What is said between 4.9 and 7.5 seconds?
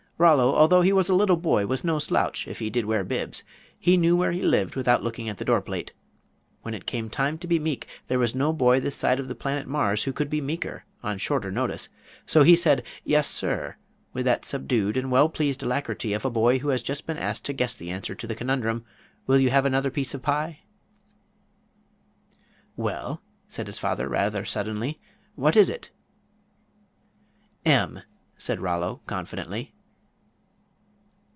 looking at the door plate. When it came time to